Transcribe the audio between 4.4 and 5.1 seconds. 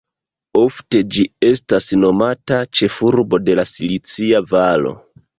Valo.